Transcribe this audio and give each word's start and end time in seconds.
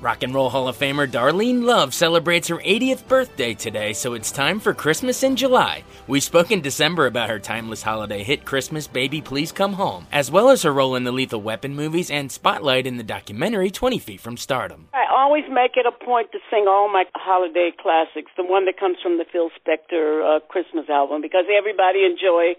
Rock 0.00 0.22
and 0.22 0.32
Roll 0.32 0.48
Hall 0.48 0.68
of 0.68 0.78
Famer 0.78 1.10
Darlene 1.10 1.64
Love 1.64 1.92
celebrates 1.92 2.46
her 2.46 2.58
80th 2.58 3.08
birthday 3.08 3.52
today, 3.52 3.92
so 3.92 4.14
it's 4.14 4.30
time 4.30 4.60
for 4.60 4.72
Christmas 4.72 5.24
in 5.24 5.34
July. 5.34 5.82
We 6.06 6.20
spoke 6.20 6.52
in 6.52 6.60
December 6.60 7.06
about 7.06 7.28
her 7.28 7.40
timeless 7.40 7.82
holiday 7.82 8.22
hit 8.22 8.44
Christmas 8.44 8.86
Baby 8.86 9.20
Please 9.20 9.50
Come 9.50 9.72
Home, 9.72 10.06
as 10.12 10.30
well 10.30 10.50
as 10.50 10.62
her 10.62 10.72
role 10.72 10.94
in 10.94 11.02
the 11.02 11.10
Lethal 11.10 11.42
Weapon 11.42 11.74
movies 11.74 12.12
and 12.12 12.30
spotlight 12.30 12.86
in 12.86 12.96
the 12.96 13.02
documentary 13.02 13.72
20 13.72 13.98
Feet 13.98 14.20
from 14.20 14.36
Stardom. 14.36 14.86
I 14.94 15.06
always 15.10 15.44
make 15.50 15.72
it 15.74 15.84
a 15.84 16.04
point 16.04 16.30
to 16.30 16.38
sing 16.48 16.66
all 16.68 16.88
my 16.92 17.02
holiday 17.16 17.72
classics, 17.76 18.30
the 18.36 18.44
one 18.44 18.66
that 18.66 18.78
comes 18.78 18.98
from 19.02 19.18
the 19.18 19.24
Phil 19.24 19.50
Spector 19.58 20.22
uh, 20.22 20.38
Christmas 20.46 20.88
album, 20.88 21.22
because 21.22 21.46
everybody 21.50 22.04
enjoy 22.04 22.54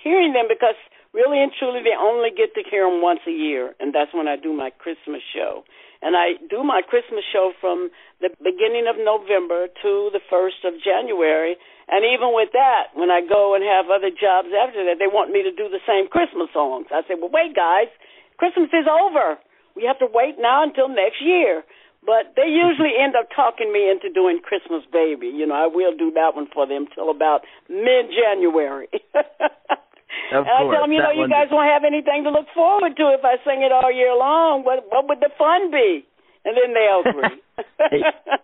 hearing 0.00 0.32
them 0.32 0.46
because 0.48 0.76
really 1.12 1.42
and 1.42 1.50
truly 1.58 1.82
they 1.82 1.96
only 1.98 2.30
get 2.30 2.54
to 2.54 2.62
hear 2.70 2.88
them 2.88 3.02
once 3.02 3.20
a 3.26 3.32
year, 3.32 3.74
and 3.80 3.92
that's 3.92 4.14
when 4.14 4.28
I 4.28 4.36
do 4.36 4.52
my 4.52 4.70
Christmas 4.70 5.22
show. 5.34 5.64
And 6.04 6.12
I 6.12 6.36
do 6.52 6.60
my 6.60 6.84
Christmas 6.84 7.24
show 7.32 7.56
from 7.64 7.88
the 8.20 8.28
beginning 8.44 8.84
of 8.84 9.00
November 9.00 9.72
to 9.72 10.12
the 10.12 10.20
1st 10.28 10.60
of 10.68 10.76
January. 10.84 11.56
And 11.88 12.04
even 12.04 12.36
with 12.36 12.52
that, 12.52 12.92
when 12.92 13.08
I 13.08 13.24
go 13.24 13.56
and 13.56 13.64
have 13.64 13.88
other 13.88 14.12
jobs 14.12 14.52
after 14.52 14.84
that, 14.84 15.00
they 15.00 15.08
want 15.08 15.32
me 15.32 15.40
to 15.40 15.50
do 15.50 15.72
the 15.72 15.80
same 15.88 16.12
Christmas 16.12 16.52
songs. 16.52 16.92
I 16.92 17.08
say, 17.08 17.16
well, 17.16 17.32
wait, 17.32 17.56
guys, 17.56 17.88
Christmas 18.36 18.68
is 18.76 18.84
over. 18.84 19.40
We 19.72 19.88
have 19.88 19.98
to 20.04 20.08
wait 20.12 20.36
now 20.36 20.60
until 20.62 20.92
next 20.92 21.24
year. 21.24 21.64
But 22.04 22.36
they 22.36 22.52
usually 22.52 22.92
end 23.00 23.16
up 23.16 23.32
talking 23.34 23.72
me 23.72 23.88
into 23.88 24.12
doing 24.12 24.44
Christmas 24.44 24.84
Baby. 24.92 25.32
You 25.32 25.48
know, 25.48 25.56
I 25.56 25.72
will 25.72 25.96
do 25.96 26.12
that 26.20 26.36
one 26.36 26.52
for 26.52 26.68
them 26.68 26.84
till 26.94 27.08
about 27.08 27.48
mid 27.72 28.12
January. 28.12 28.92
Of 30.32 30.46
and 30.46 30.54
I 30.54 30.62
course, 30.64 30.74
tell 30.76 30.84
them, 30.84 30.92
you 30.92 31.02
know, 31.02 31.12
you 31.12 31.28
guys 31.28 31.52
won't 31.52 31.68
have 31.68 31.84
anything 31.84 32.24
to 32.24 32.30
look 32.30 32.46
forward 32.54 32.96
to 32.96 33.04
if 33.12 33.24
I 33.24 33.36
sing 33.44 33.60
it 33.60 33.72
all 33.72 33.92
year 33.92 34.14
long. 34.16 34.64
What 34.64 34.86
what 34.88 35.08
would 35.08 35.20
the 35.20 35.30
fun 35.36 35.70
be? 35.70 36.06
And 36.44 36.56
then 36.56 36.72
they'll 36.72 37.04
agree. 37.10 37.40
Hey, 37.90 38.02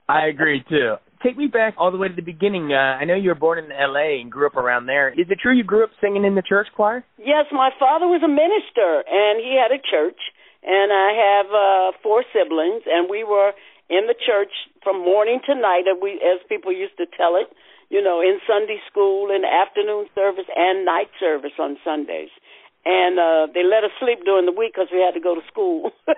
I 0.08 0.26
agree 0.26 0.64
too. 0.68 0.96
Take 1.22 1.36
me 1.36 1.48
back 1.48 1.74
all 1.76 1.92
the 1.92 1.98
way 1.98 2.08
to 2.08 2.16
the 2.16 2.24
beginning. 2.24 2.72
Uh, 2.72 2.96
I 2.96 3.04
know 3.04 3.14
you 3.14 3.28
were 3.28 3.34
born 3.36 3.58
in 3.58 3.70
L.A. 3.70 4.20
and 4.20 4.32
grew 4.32 4.46
up 4.46 4.56
around 4.56 4.86
there. 4.86 5.10
Is 5.10 5.28
it 5.28 5.38
true 5.40 5.52
you 5.54 5.64
grew 5.64 5.84
up 5.84 5.90
singing 6.00 6.24
in 6.24 6.34
the 6.34 6.42
church 6.42 6.68
choir? 6.74 7.04
Yes, 7.18 7.44
my 7.52 7.68
father 7.78 8.08
was 8.08 8.24
a 8.24 8.28
minister, 8.28 9.04
and 9.04 9.36
he 9.36 9.52
had 9.52 9.68
a 9.68 9.76
church, 9.76 10.16
and 10.64 10.88
I 10.88 11.10
have 11.12 11.48
uh, 11.52 11.98
four 12.02 12.24
siblings, 12.32 12.88
and 12.88 13.10
we 13.10 13.22
were 13.24 13.52
in 13.90 14.06
the 14.06 14.14
church 14.14 14.54
from 14.82 15.02
morning 15.02 15.40
to 15.46 15.54
night, 15.54 15.84
as 15.90 15.98
we 16.00 16.22
as 16.22 16.40
people 16.48 16.72
used 16.72 16.96
to 16.96 17.06
tell 17.06 17.36
it. 17.36 17.52
You 17.90 18.00
know, 18.00 18.22
in 18.22 18.38
Sunday 18.46 18.78
school, 18.88 19.34
in 19.34 19.44
afternoon 19.44 20.06
service, 20.14 20.46
and 20.54 20.86
night 20.86 21.10
service 21.18 21.58
on 21.58 21.76
Sundays. 21.82 22.30
And 22.86 23.18
uh, 23.18 23.48
they 23.52 23.66
let 23.66 23.84
us 23.84 23.90
sleep 23.98 24.24
during 24.24 24.46
the 24.46 24.54
week 24.54 24.72
because 24.72 24.88
we 24.94 25.02
had 25.02 25.12
to 25.12 25.20
go 25.20 25.34
to 25.34 25.42
school. 25.50 25.90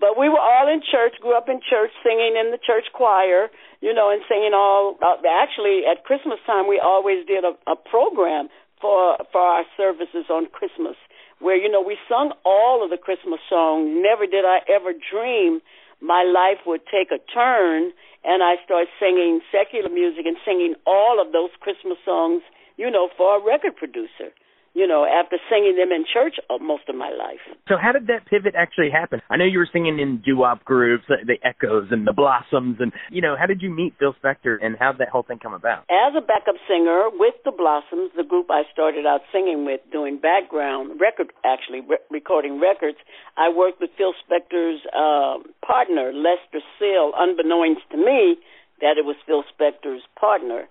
but 0.00 0.18
we 0.18 0.28
were 0.28 0.42
all 0.42 0.68
in 0.68 0.82
church, 0.82 1.14
grew 1.20 1.36
up 1.36 1.48
in 1.48 1.60
church, 1.62 1.92
singing 2.02 2.36
in 2.36 2.50
the 2.50 2.58
church 2.58 2.84
choir, 2.92 3.48
you 3.80 3.94
know, 3.94 4.10
and 4.10 4.22
singing 4.28 4.52
all. 4.52 4.98
Uh, 5.00 5.16
actually, 5.24 5.86
at 5.88 6.04
Christmas 6.04 6.40
time, 6.46 6.68
we 6.68 6.80
always 6.82 7.24
did 7.26 7.44
a, 7.44 7.54
a 7.70 7.76
program 7.76 8.48
for 8.80 9.16
for 9.32 9.40
our 9.40 9.64
services 9.76 10.26
on 10.28 10.46
Christmas, 10.52 10.96
where 11.40 11.56
you 11.56 11.70
know 11.70 11.82
we 11.82 11.96
sung 12.08 12.32
all 12.44 12.84
of 12.84 12.90
the 12.90 12.96
Christmas 12.96 13.40
songs. 13.48 13.90
Never 13.92 14.26
did 14.26 14.44
I 14.44 14.60
ever 14.68 14.92
dream 14.92 15.60
my 16.00 16.22
life 16.22 16.60
would 16.66 16.82
take 16.86 17.10
a 17.10 17.18
turn, 17.32 17.92
and 18.24 18.42
I 18.42 18.56
started 18.64 18.88
singing 19.00 19.40
secular 19.50 19.88
music 19.88 20.26
and 20.26 20.36
singing 20.44 20.74
all 20.86 21.20
of 21.20 21.32
those 21.32 21.50
Christmas 21.60 21.98
songs, 22.04 22.42
you 22.76 22.90
know, 22.90 23.08
for 23.16 23.38
a 23.38 23.44
record 23.44 23.76
producer. 23.76 24.32
You 24.74 24.88
know, 24.88 25.06
after 25.06 25.38
singing 25.48 25.76
them 25.78 25.92
in 25.94 26.02
church 26.02 26.34
uh, 26.50 26.58
most 26.58 26.88
of 26.88 26.96
my 26.96 27.10
life. 27.10 27.38
So 27.68 27.76
how 27.80 27.92
did 27.92 28.08
that 28.08 28.26
pivot 28.26 28.54
actually 28.58 28.90
happen? 28.90 29.22
I 29.30 29.36
know 29.36 29.44
you 29.44 29.58
were 29.62 29.70
singing 29.72 30.00
in 30.00 30.18
doo-wop 30.18 30.64
groups, 30.64 31.04
uh, 31.08 31.22
the 31.24 31.38
Echoes 31.46 31.88
and 31.92 32.04
the 32.04 32.12
Blossoms, 32.12 32.78
and 32.80 32.90
you 33.08 33.22
know, 33.22 33.36
how 33.38 33.46
did 33.46 33.62
you 33.62 33.70
meet 33.70 33.94
Phil 34.00 34.14
Spector, 34.18 34.58
and 34.60 34.74
how 34.76 34.90
did 34.90 34.98
that 34.98 35.10
whole 35.10 35.22
thing 35.22 35.38
come 35.38 35.54
about? 35.54 35.86
As 35.86 36.12
a 36.18 36.20
backup 36.20 36.58
singer 36.66 37.06
with 37.14 37.34
the 37.44 37.52
Blossoms, 37.52 38.10
the 38.16 38.26
group 38.26 38.50
I 38.50 38.64
started 38.72 39.06
out 39.06 39.20
singing 39.30 39.64
with, 39.64 39.80
doing 39.92 40.18
background 40.18 41.00
record, 41.00 41.30
actually 41.46 41.80
re- 41.80 42.02
recording 42.10 42.60
records, 42.60 42.98
I 43.38 43.54
worked 43.54 43.80
with 43.80 43.90
Phil 43.96 44.12
Spector's 44.26 44.82
um 44.90 45.54
partner, 45.64 46.10
Lester 46.12 46.66
Sill, 46.82 47.14
unbeknownst 47.14 47.86
to 47.92 47.96
me 47.96 48.42
that 48.80 48.98
it 48.98 49.04
was 49.06 49.14
Phil 49.24 49.44
Spector's 49.54 50.02
partner. 50.18 50.66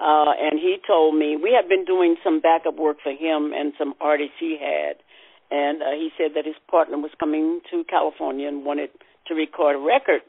Uh, 0.00 0.30
and 0.38 0.60
he 0.60 0.78
told 0.86 1.16
me 1.16 1.36
we 1.36 1.50
had 1.50 1.68
been 1.68 1.84
doing 1.84 2.16
some 2.22 2.40
backup 2.40 2.76
work 2.76 2.98
for 3.02 3.10
him 3.10 3.52
and 3.52 3.72
some 3.76 3.94
artists 4.00 4.34
he 4.38 4.56
had, 4.60 4.96
and 5.50 5.82
uh, 5.82 5.90
he 5.90 6.10
said 6.16 6.32
that 6.36 6.46
his 6.46 6.54
partner 6.70 6.96
was 6.98 7.10
coming 7.18 7.60
to 7.70 7.82
California 7.90 8.46
and 8.46 8.64
wanted 8.64 8.90
to 9.26 9.34
record 9.34 9.76
a 9.76 9.78
record. 9.78 10.22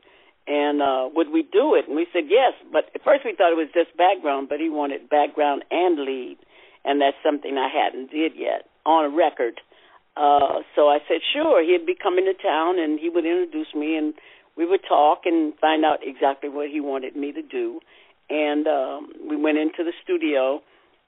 And 0.48 0.82
uh 0.82 1.10
would 1.14 1.30
we 1.30 1.44
do 1.44 1.76
it? 1.76 1.88
And 1.88 1.96
we 1.96 2.08
said 2.12 2.26
yes. 2.28 2.54
But 2.72 2.90
at 2.96 3.04
first 3.04 3.22
we 3.24 3.36
thought 3.36 3.52
it 3.52 3.58
was 3.58 3.70
just 3.74 3.96
background 3.98 4.50
but 4.50 4.60
he 4.60 4.70
wanted 4.70 5.10
background 5.10 5.64
and 5.72 6.00
lead. 6.00 6.38
And 6.84 7.00
that's 7.02 7.18
something 7.24 7.58
i 7.58 7.70
hadn't 7.70 8.12
did 8.12 8.34
yet 8.36 8.66
on 8.86 9.06
a 9.06 9.16
record. 9.16 9.62
Uh 10.18 10.66
so 10.76 10.90
i 10.90 11.00
said 11.08 11.22
sure. 11.34 11.64
He'd 11.64 11.86
be 11.86 11.96
coming 11.96 12.26
to 12.26 12.34
town 12.34 12.80
and 12.80 13.00
he 13.00 13.10
would 13.10 13.26
introduce 13.26 13.74
me 13.76 13.96
and 13.96 14.14
we 14.58 14.66
would 14.66 14.82
talk 14.88 15.22
and 15.26 15.54
find 15.60 15.86
out 15.86 16.00
exactly 16.02 16.50
what 16.50 16.70
he 16.70 16.82
wanted 16.82 17.16
me 17.16 17.32
to 17.32 17.42
do 17.44 17.80
and 18.30 18.68
um 18.68 19.10
we 19.30 19.36
went 19.36 19.58
into 19.58 19.84
the 19.84 19.94
studio 20.04 20.62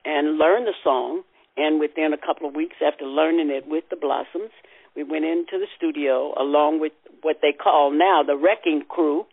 and 0.05 0.37
learned 0.37 0.67
the 0.67 0.73
song 0.83 1.23
and 1.57 1.79
within 1.79 2.13
a 2.13 2.17
couple 2.17 2.47
of 2.47 2.55
weeks 2.55 2.75
after 2.85 3.05
learning 3.05 3.49
it 3.49 3.67
with 3.67 3.83
the 3.89 3.95
blossoms 3.95 4.51
we 4.95 5.03
went 5.03 5.25
into 5.25 5.55
the 5.57 5.67
studio 5.77 6.33
along 6.37 6.79
with 6.79 6.91
what 7.21 7.37
they 7.41 7.53
call 7.53 7.91
now 7.91 8.23
the 8.23 8.35
Wrecking 8.35 8.83
Crew, 8.89 9.25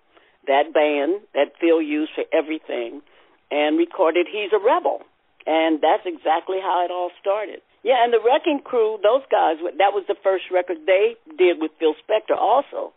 that 0.47 0.72
band 0.72 1.22
that 1.34 1.59
Phil 1.60 1.82
used 1.82 2.12
for 2.15 2.25
everything, 2.32 3.03
and 3.50 3.78
recorded 3.78 4.26
He's 4.31 4.53
a 4.53 4.62
Rebel. 4.62 5.03
And 5.47 5.81
that's 5.81 6.05
exactly 6.05 6.59
how 6.60 6.84
it 6.84 6.93
all 6.93 7.10
started. 7.20 7.60
Yeah, 7.82 8.05
and 8.05 8.12
the 8.12 8.20
Wrecking 8.20 8.60
Crew, 8.62 8.99
those 9.03 9.25
guys, 9.31 9.56
that 9.78 9.97
was 9.97 10.05
the 10.06 10.19
first 10.22 10.44
record 10.53 10.78
they 10.87 11.16
did 11.38 11.56
with 11.59 11.72
Phil 11.78 11.94
Spector 12.05 12.37
also. 12.37 12.93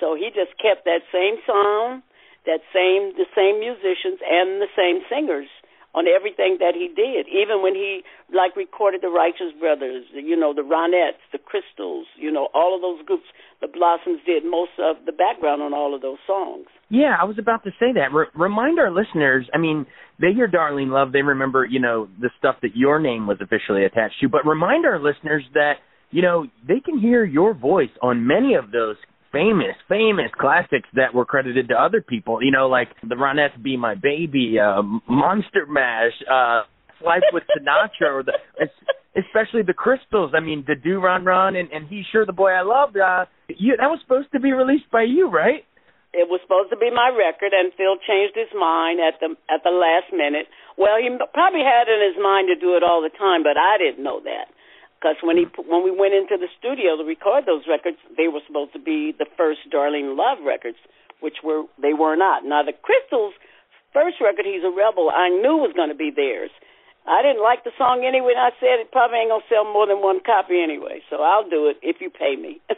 So 0.00 0.16
he 0.16 0.32
just 0.32 0.56
kept 0.56 0.86
that 0.86 1.04
same 1.12 1.36
sound, 1.46 2.02
that 2.46 2.60
same 2.72 3.12
the 3.16 3.28
same 3.36 3.60
musicians 3.60 4.20
and 4.24 4.60
the 4.60 4.70
same 4.76 5.02
singers 5.08 5.48
on 5.94 6.06
everything 6.06 6.58
that 6.60 6.74
he 6.74 6.86
did. 6.86 7.26
Even 7.26 7.62
when 7.62 7.74
he 7.74 8.02
like 8.30 8.54
recorded 8.54 9.02
the 9.02 9.10
Righteous 9.10 9.50
Brothers, 9.58 10.04
you 10.14 10.36
know, 10.36 10.54
the 10.54 10.62
Ronettes, 10.62 11.18
the 11.32 11.38
Crystals, 11.38 12.06
you 12.16 12.30
know, 12.30 12.48
all 12.54 12.74
of 12.74 12.80
those 12.80 13.04
groups, 13.04 13.26
the 13.60 13.66
Blossoms 13.66 14.20
did 14.24 14.44
most 14.44 14.70
of 14.78 15.04
the 15.04 15.12
background 15.12 15.62
on 15.62 15.74
all 15.74 15.94
of 15.94 16.02
those 16.02 16.18
songs. 16.26 16.66
Yeah, 16.90 17.16
I 17.20 17.24
was 17.24 17.38
about 17.38 17.64
to 17.64 17.70
say 17.78 17.92
that. 17.94 18.14
Re- 18.14 18.30
remind 18.34 18.78
our 18.78 18.90
listeners. 18.90 19.48
I 19.52 19.58
mean, 19.58 19.86
they 20.20 20.32
hear 20.32 20.48
Darlene 20.48 20.90
Love, 20.90 21.12
they 21.12 21.22
remember, 21.22 21.64
you 21.64 21.80
know, 21.80 22.08
the 22.20 22.30
stuff 22.38 22.56
that 22.62 22.76
your 22.76 23.00
name 23.00 23.26
was 23.26 23.38
officially 23.40 23.84
attached 23.84 24.20
to. 24.20 24.28
But 24.28 24.46
remind 24.46 24.86
our 24.86 25.00
listeners 25.00 25.42
that, 25.54 25.74
you 26.10 26.22
know, 26.22 26.46
they 26.66 26.80
can 26.80 27.00
hear 27.00 27.24
your 27.24 27.54
voice 27.54 27.90
on 28.02 28.26
many 28.26 28.54
of 28.54 28.70
those 28.70 28.96
famous, 29.32 29.76
famous 29.88 30.30
classics 30.38 30.88
that 30.94 31.14
were 31.14 31.24
credited 31.24 31.68
to 31.68 31.74
other 31.74 32.00
people. 32.00 32.42
You 32.42 32.50
know, 32.50 32.68
like 32.68 32.88
the 33.02 33.14
Ronettes, 33.14 33.60
"Be 33.62 33.76
My 33.76 33.94
Baby," 33.94 34.58
uh, 34.58 34.82
"Monster 35.08 35.66
Mash," 35.66 36.12
uh, 36.30 36.62
"Life 37.04 37.22
with 37.32 37.44
Sinatra," 37.56 38.12
or 38.12 38.22
the 38.22 38.34
especially 39.16 39.62
the 39.62 39.74
Crystals. 39.74 40.32
I 40.34 40.40
mean, 40.40 40.64
the 40.66 40.74
Do 40.74 41.00
Run 41.00 41.24
Run 41.24 41.56
and, 41.56 41.70
and 41.72 41.86
"He's 41.88 42.04
Sure 42.12 42.26
the 42.26 42.32
Boy 42.32 42.50
I 42.50 42.62
Love." 42.62 42.94
Uh, 42.96 43.26
you, 43.48 43.76
that 43.76 43.88
was 43.88 44.00
supposed 44.02 44.32
to 44.32 44.40
be 44.40 44.52
released 44.52 44.90
by 44.90 45.02
you, 45.02 45.28
right? 45.28 45.64
it 46.12 46.26
was 46.26 46.42
supposed 46.42 46.74
to 46.74 46.76
be 46.76 46.90
my 46.90 47.06
record, 47.14 47.54
and 47.54 47.70
Phil 47.78 47.94
changed 48.02 48.34
his 48.34 48.50
mind 48.50 48.98
at 48.98 49.22
the 49.22 49.38
at 49.46 49.62
the 49.62 49.70
last 49.70 50.10
minute. 50.10 50.50
Well, 50.74 50.98
he 50.98 51.06
probably 51.06 51.62
had 51.62 51.86
in 51.86 52.02
his 52.02 52.18
mind 52.18 52.50
to 52.50 52.58
do 52.58 52.74
it 52.74 52.82
all 52.82 52.98
the 52.98 53.14
time, 53.14 53.46
but 53.46 53.54
I 53.54 53.78
didn't 53.78 54.02
know 54.02 54.18
that 54.26 54.50
because 55.00 55.16
when 55.24 55.40
he 55.40 55.48
when 55.64 55.80
we 55.80 55.90
went 55.90 56.12
into 56.12 56.36
the 56.36 56.52
studio 56.60 57.00
to 57.00 57.04
record 57.04 57.48
those 57.48 57.64
records, 57.64 57.96
they 58.20 58.28
were 58.28 58.44
supposed 58.46 58.76
to 58.76 58.82
be 58.82 59.16
the 59.16 59.24
first 59.36 59.64
Darlene 59.72 60.12
Love 60.12 60.44
records, 60.44 60.76
which 61.24 61.40
were 61.42 61.64
they 61.80 61.96
were 61.96 62.16
not. 62.16 62.44
Now 62.44 62.62
the 62.62 62.76
Crystals' 62.76 63.32
first 63.96 64.20
record, 64.20 64.44
"He's 64.44 64.62
a 64.62 64.70
Rebel," 64.70 65.08
I 65.08 65.32
knew 65.32 65.56
was 65.56 65.72
going 65.72 65.88
to 65.88 65.96
be 65.96 66.12
theirs. 66.12 66.52
I 67.08 67.22
didn't 67.24 67.42
like 67.42 67.64
the 67.64 67.72
song 67.80 68.04
anyway, 68.04 68.36
and 68.36 68.44
I 68.44 68.52
said 68.60 68.76
it 68.76 68.92
probably 68.92 69.24
ain't 69.24 69.32
gonna 69.32 69.48
sell 69.48 69.64
more 69.64 69.88
than 69.88 70.04
one 70.04 70.20
copy 70.20 70.60
anyway, 70.60 71.00
so 71.08 71.24
I'll 71.24 71.48
do 71.48 71.72
it 71.72 71.80
if 71.80 72.04
you 72.04 72.10
pay 72.12 72.36
me. 72.36 72.60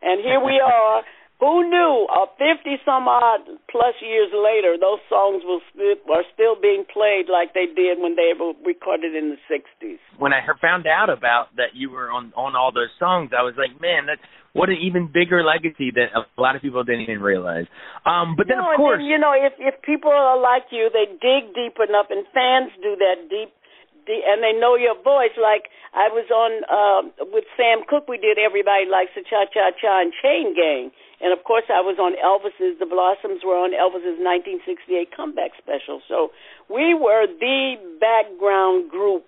And 0.00 0.22
here 0.22 0.40
we 0.40 0.60
are. 0.60 1.02
Who 1.40 1.68
knew? 1.68 2.06
Uh, 2.10 2.26
Fifty 2.38 2.78
some 2.84 3.08
odd 3.08 3.40
plus 3.70 3.94
years 4.00 4.32
later, 4.32 4.76
those 4.80 5.00
songs 5.08 5.44
will 5.44 5.60
st- 5.72 6.00
are 6.08 6.24
still 6.34 6.56
being 6.56 6.84
played 6.88 7.28
like 7.28 7.54
they 7.54 7.68
did 7.68 8.00
when 8.00 8.16
they 8.16 8.32
were 8.34 8.52
recorded 8.64 9.14
in 9.14 9.36
the 9.36 9.40
'60s. 9.48 10.00
When 10.18 10.32
I 10.32 10.40
found 10.60 10.86
out 10.86 11.10
about 11.10 11.54
that 11.56 11.74
you 11.74 11.90
were 11.90 12.10
on 12.10 12.32
on 12.36 12.56
all 12.56 12.72
those 12.72 12.92
songs, 12.98 13.30
I 13.36 13.42
was 13.42 13.54
like, 13.56 13.80
man, 13.80 14.06
that's 14.06 14.24
what 14.52 14.68
an 14.68 14.80
even 14.80 15.06
bigger 15.12 15.44
legacy 15.44 15.92
that 15.94 16.10
a 16.16 16.24
lot 16.40 16.56
of 16.56 16.62
people 16.62 16.82
didn't 16.82 17.02
even 17.02 17.20
realize. 17.20 17.68
Um, 18.04 18.34
but 18.34 18.48
then, 18.48 18.58
no, 18.58 18.72
of 18.72 18.80
course, 18.80 18.98
then, 18.98 19.06
you 19.06 19.18
know, 19.18 19.36
if 19.36 19.52
if 19.60 19.80
people 19.82 20.10
are 20.10 20.40
like 20.40 20.72
you, 20.72 20.88
they 20.90 21.06
dig 21.06 21.52
deep 21.54 21.76
enough, 21.78 22.08
and 22.10 22.24
fans 22.32 22.72
do 22.82 22.96
that 22.96 23.28
deep 23.28 23.52
and 24.08 24.40
they 24.40 24.56
know 24.56 24.76
your 24.76 24.96
voice. 24.96 25.36
Like 25.36 25.68
I 25.92 26.08
was 26.08 26.24
on 26.32 26.52
uh, 26.64 27.28
with 27.28 27.44
Sam 27.56 27.84
Cooke, 27.84 28.08
we 28.08 28.16
did 28.16 28.40
Everybody 28.40 28.88
Likes 28.88 29.12
a 29.16 29.22
Cha 29.22 29.44
Cha 29.52 29.70
Cha 29.76 30.00
and 30.00 30.12
Chain 30.16 30.56
Gang, 30.56 30.90
and 31.20 31.32
of 31.32 31.44
course 31.44 31.64
I 31.68 31.82
was 31.82 31.98
on 31.98 32.14
Elvis's. 32.18 32.78
The 32.78 32.86
Blossoms 32.86 33.42
were 33.44 33.58
on 33.58 33.74
Elvis's 33.74 34.18
1968 34.18 35.10
comeback 35.14 35.52
special. 35.58 36.00
So 36.06 36.30
we 36.70 36.94
were 36.94 37.26
the 37.26 37.76
background 38.00 38.90
group 38.90 39.26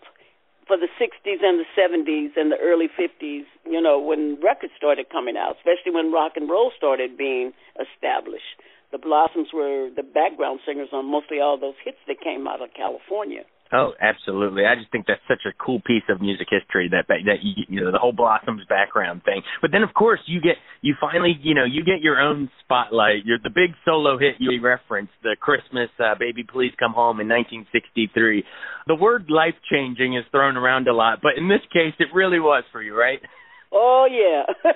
for 0.66 0.76
the 0.76 0.88
60s 1.02 1.42
and 1.42 1.58
the 1.58 1.68
70s 1.74 2.38
and 2.38 2.52
the 2.52 2.60
early 2.62 2.86
50s. 2.86 3.44
You 3.66 3.80
know 3.80 3.98
when 3.98 4.38
records 4.40 4.72
started 4.76 5.10
coming 5.10 5.36
out, 5.36 5.56
especially 5.58 5.90
when 5.92 6.12
rock 6.12 6.32
and 6.36 6.48
roll 6.48 6.70
started 6.76 7.18
being 7.18 7.52
established. 7.74 8.58
The 8.92 8.98
Blossoms 8.98 9.48
were 9.54 9.88
the 9.94 10.02
background 10.02 10.60
singers 10.66 10.88
on 10.92 11.06
mostly 11.06 11.38
all 11.38 11.58
those 11.58 11.78
hits 11.84 11.98
that 12.08 12.20
came 12.20 12.46
out 12.46 12.60
of 12.60 12.74
California. 12.74 13.44
Oh, 13.72 13.92
absolutely. 14.00 14.66
I 14.66 14.74
just 14.74 14.90
think 14.90 15.06
that's 15.06 15.22
such 15.28 15.46
a 15.46 15.54
cool 15.64 15.80
piece 15.86 16.02
of 16.08 16.20
music 16.20 16.48
history 16.50 16.90
that 16.90 17.06
that 17.06 17.38
you, 17.42 17.80
know 17.80 17.92
the 17.92 17.98
whole 17.98 18.12
Blossoms 18.12 18.62
background 18.68 19.22
thing. 19.24 19.42
But 19.62 19.70
then 19.70 19.84
of 19.84 19.94
course 19.94 20.18
you 20.26 20.40
get 20.40 20.56
you 20.82 20.94
finally 21.00 21.38
you 21.40 21.54
know 21.54 21.64
you 21.64 21.84
get 21.84 22.00
your 22.00 22.20
own 22.20 22.50
spotlight. 22.64 23.24
You're 23.24 23.38
the 23.42 23.50
big 23.50 23.76
solo 23.84 24.18
hit 24.18 24.34
you 24.40 24.60
referenced, 24.60 25.12
the 25.22 25.36
Christmas 25.38 25.88
uh, 26.00 26.14
"Baby 26.18 26.42
Please 26.42 26.72
Come 26.80 26.94
Home" 26.94 27.20
in 27.20 27.28
1963. 27.28 28.44
The 28.88 28.96
word 28.96 29.26
life 29.30 29.54
changing 29.70 30.16
is 30.16 30.24
thrown 30.32 30.56
around 30.56 30.88
a 30.88 30.92
lot, 30.92 31.20
but 31.22 31.38
in 31.38 31.48
this 31.48 31.62
case 31.72 31.94
it 32.00 32.08
really 32.12 32.40
was 32.40 32.64
for 32.72 32.82
you, 32.82 32.98
right? 32.98 33.20
Oh 33.72 34.06
yeah. 34.10 34.46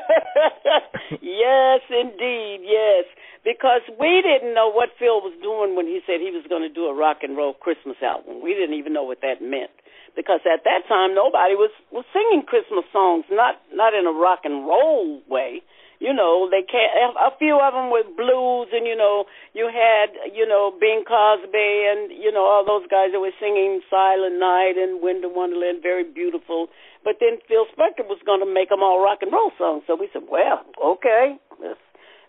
yes, 1.20 1.80
indeed. 1.90 2.60
Yes 2.62 3.04
because 3.44 3.84
we 4.00 4.24
didn't 4.24 4.56
know 4.56 4.72
what 4.72 4.96
Phil 4.98 5.20
was 5.20 5.36
doing 5.44 5.76
when 5.76 5.86
he 5.86 6.00
said 6.08 6.18
he 6.18 6.32
was 6.32 6.48
going 6.48 6.64
to 6.64 6.72
do 6.72 6.88
a 6.88 6.96
rock 6.96 7.20
and 7.20 7.36
roll 7.36 7.52
Christmas 7.52 8.00
album. 8.00 8.40
We 8.42 8.56
didn't 8.56 8.74
even 8.74 8.96
know 8.96 9.04
what 9.04 9.20
that 9.20 9.44
meant 9.44 9.70
because 10.16 10.40
at 10.48 10.64
that 10.64 10.88
time 10.88 11.14
nobody 11.14 11.54
was 11.54 11.70
was 11.92 12.08
singing 12.10 12.42
Christmas 12.48 12.88
songs, 12.90 13.28
not 13.30 13.60
not 13.72 13.92
in 13.92 14.08
a 14.08 14.16
rock 14.16 14.48
and 14.48 14.66
roll 14.66 15.20
way. 15.28 15.60
You 16.04 16.12
know, 16.12 16.52
they 16.52 16.60
can't. 16.60 17.16
A 17.16 17.32
few 17.40 17.56
of 17.56 17.72
them 17.72 17.88
were 17.88 18.04
blues, 18.04 18.68
and 18.76 18.84
you 18.84 18.92
know, 18.92 19.24
you 19.56 19.72
had 19.72 20.12
you 20.36 20.44
know 20.44 20.68
Bing 20.76 21.00
Crosby 21.08 21.88
and 21.88 22.12
you 22.12 22.28
know 22.28 22.44
all 22.44 22.60
those 22.60 22.84
guys 22.92 23.16
that 23.16 23.24
were 23.24 23.32
singing 23.40 23.80
Silent 23.88 24.36
Night 24.36 24.76
and 24.76 25.00
Winter 25.00 25.32
Wonderland, 25.32 25.80
very 25.80 26.04
beautiful. 26.04 26.68
But 27.00 27.24
then 27.24 27.40
Phil 27.48 27.64
Spector 27.72 28.04
was 28.04 28.20
going 28.28 28.44
to 28.44 28.48
make 28.48 28.68
them 28.68 28.84
all 28.84 29.00
rock 29.00 29.24
and 29.24 29.32
roll 29.32 29.52
songs, 29.56 29.88
so 29.88 29.96
we 29.96 30.12
said, 30.12 30.28
well, 30.28 30.60
okay, 30.76 31.40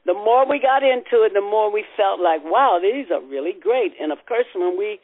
the 0.07 0.15
more 0.15 0.47
we 0.47 0.59
got 0.63 0.79
into 0.79 1.27
it, 1.27 1.35
the 1.35 1.43
more 1.43 1.67
we 1.67 1.83
felt 1.97 2.21
like, 2.23 2.45
wow, 2.47 2.79
these 2.79 3.11
are 3.11 3.19
really 3.19 3.57
great. 3.59 3.91
And 3.99 4.11
of 4.15 4.23
course, 4.23 4.47
when 4.55 4.77
we 4.79 5.03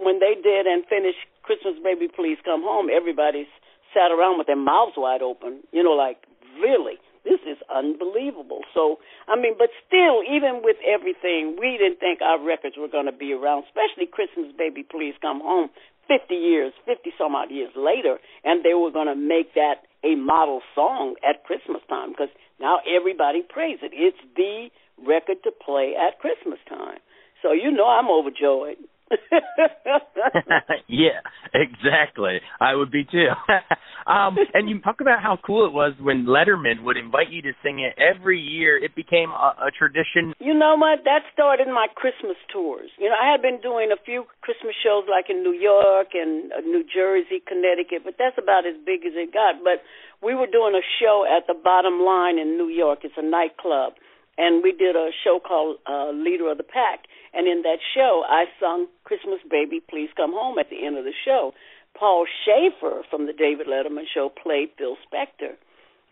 when 0.00 0.16
they 0.16 0.32
did 0.32 0.64
and 0.64 0.80
finished 0.88 1.20
Christmas 1.42 1.76
Baby 1.84 2.08
Please 2.08 2.38
Come 2.40 2.62
Home, 2.62 2.88
everybody 2.88 3.44
sat 3.92 4.08
around 4.08 4.38
with 4.38 4.46
their 4.46 4.56
mouths 4.56 4.96
wide 4.96 5.20
open. 5.20 5.60
You 5.72 5.82
know, 5.82 5.92
like 5.92 6.24
really, 6.56 6.96
this 7.24 7.40
is 7.46 7.58
unbelievable. 7.72 8.62
So 8.74 8.98
I 9.26 9.36
mean, 9.36 9.54
but 9.58 9.70
still, 9.86 10.22
even 10.22 10.60
with 10.62 10.76
everything, 10.86 11.56
we 11.58 11.78
didn't 11.78 12.00
think 12.00 12.20
our 12.20 12.38
records 12.38 12.76
were 12.78 12.88
going 12.88 13.06
to 13.06 13.16
be 13.16 13.32
around, 13.32 13.64
especially 13.68 14.06
Christmas 14.06 14.54
Baby 14.56 14.82
Please 14.82 15.14
Come 15.20 15.40
Home. 15.40 15.70
50 16.08 16.34
years, 16.34 16.72
50 16.86 17.12
some 17.18 17.34
odd 17.34 17.50
years 17.50 17.70
later, 17.76 18.16
and 18.42 18.64
they 18.64 18.72
were 18.72 18.90
going 18.90 19.08
to 19.08 19.14
make 19.14 19.52
that 19.52 19.84
a 20.02 20.16
model 20.16 20.62
song 20.74 21.16
at 21.20 21.44
Christmas 21.44 21.82
time 21.88 22.10
because 22.10 22.32
now 22.58 22.78
everybody 22.88 23.42
prays 23.46 23.78
it. 23.82 23.92
It's 23.92 24.16
the 24.34 24.70
record 25.06 25.44
to 25.44 25.52
play 25.52 25.92
at 25.94 26.18
Christmas 26.18 26.58
time. 26.68 26.98
So 27.42 27.52
you 27.52 27.70
know 27.70 27.86
I'm 27.86 28.08
overjoyed. 28.08 28.78
yeah, 30.88 31.20
exactly. 31.54 32.40
I 32.60 32.74
would 32.74 32.90
be 32.90 33.04
too. 33.04 33.28
um, 34.08 34.40
and 34.54 34.68
you 34.68 34.80
talk 34.80 35.00
about 35.00 35.20
how 35.20 35.36
cool 35.44 35.68
it 35.68 35.72
was 35.72 35.92
when 36.00 36.24
Letterman 36.24 36.82
would 36.82 36.96
invite 36.96 37.28
you 37.28 37.42
to 37.42 37.52
sing 37.62 37.84
it 37.84 37.92
every 38.00 38.40
year. 38.40 38.80
It 38.80 38.96
became 38.96 39.28
a, 39.28 39.68
a 39.68 39.70
tradition. 39.70 40.32
You 40.40 40.56
know 40.56 40.80
what? 40.80 41.04
That 41.04 41.28
started 41.32 41.68
my 41.68 41.92
Christmas 41.92 42.40
tours. 42.48 42.88
You 42.96 43.12
know, 43.12 43.20
I 43.20 43.30
had 43.30 43.44
been 43.44 43.60
doing 43.60 43.92
a 43.92 44.00
few 44.00 44.24
Christmas 44.40 44.72
shows 44.80 45.04
like 45.04 45.28
in 45.28 45.44
New 45.44 45.52
York 45.52 46.16
and 46.16 46.50
uh, 46.56 46.64
New 46.64 46.88
Jersey, 46.88 47.44
Connecticut, 47.44 48.00
but 48.02 48.16
that's 48.16 48.40
about 48.40 48.64
as 48.64 48.80
big 48.80 49.04
as 49.04 49.12
it 49.12 49.28
got. 49.28 49.60
But 49.60 49.84
we 50.24 50.34
were 50.34 50.48
doing 50.48 50.72
a 50.72 50.84
show 50.96 51.28
at 51.28 51.44
the 51.44 51.54
Bottom 51.54 52.00
Line 52.00 52.40
in 52.40 52.56
New 52.56 52.72
York. 52.72 53.04
It's 53.04 53.20
a 53.20 53.22
nightclub, 53.22 53.92
and 54.40 54.64
we 54.64 54.72
did 54.72 54.96
a 54.96 55.12
show 55.12 55.36
called 55.36 55.84
uh, 55.84 56.16
Leader 56.16 56.50
of 56.50 56.56
the 56.56 56.64
Pack. 56.64 57.04
And 57.36 57.46
in 57.46 57.60
that 57.68 57.84
show, 57.92 58.24
I 58.24 58.48
sung 58.56 58.88
"Christmas 59.04 59.44
Baby, 59.44 59.84
Please 59.84 60.08
Come 60.16 60.32
Home" 60.32 60.56
at 60.58 60.72
the 60.72 60.80
end 60.80 60.96
of 60.96 61.04
the 61.04 61.12
show. 61.12 61.52
Paul 61.98 62.26
Shaffer 62.44 63.02
from 63.10 63.26
the 63.26 63.32
David 63.32 63.66
Letterman 63.66 64.06
Show 64.12 64.30
played 64.30 64.70
Phil 64.78 64.96
Spector, 65.06 65.58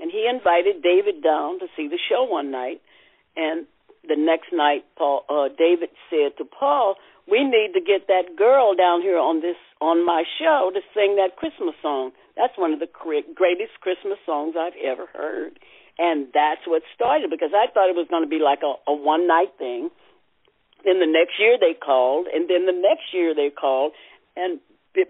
and 0.00 0.10
he 0.10 0.28
invited 0.28 0.82
David 0.82 1.22
down 1.22 1.60
to 1.60 1.66
see 1.76 1.88
the 1.88 1.98
show 2.10 2.24
one 2.24 2.50
night. 2.50 2.82
And 3.36 3.66
the 4.06 4.16
next 4.16 4.52
night, 4.52 4.84
Paul 4.98 5.24
uh, 5.28 5.48
David 5.56 5.90
said 6.10 6.36
to 6.38 6.44
Paul, 6.44 6.96
"We 7.30 7.44
need 7.44 7.72
to 7.74 7.80
get 7.80 8.08
that 8.08 8.36
girl 8.36 8.74
down 8.74 9.02
here 9.02 9.18
on 9.18 9.40
this 9.40 9.56
on 9.80 10.04
my 10.04 10.24
show 10.38 10.70
to 10.74 10.80
sing 10.94 11.16
that 11.16 11.36
Christmas 11.36 11.74
song." 11.82 12.12
That's 12.36 12.58
one 12.58 12.72
of 12.72 12.80
the 12.80 12.88
greatest 12.90 13.80
Christmas 13.80 14.18
songs 14.26 14.54
I've 14.58 14.76
ever 14.76 15.06
heard. 15.06 15.58
And 15.98 16.28
that's 16.34 16.60
what 16.66 16.82
started 16.94 17.30
because 17.30 17.56
I 17.56 17.72
thought 17.72 17.88
it 17.88 17.96
was 17.96 18.08
going 18.10 18.22
to 18.22 18.28
be 18.28 18.38
like 18.38 18.60
a, 18.60 18.76
a 18.90 18.94
one 18.94 19.26
night 19.26 19.56
thing. 19.56 19.88
Then 20.84 21.00
the 21.00 21.08
next 21.08 21.40
year 21.40 21.56
they 21.58 21.72
called, 21.72 22.26
and 22.28 22.50
then 22.50 22.66
the 22.66 22.76
next 22.76 23.14
year 23.14 23.34
they 23.34 23.48
called, 23.48 23.92
and 24.36 24.60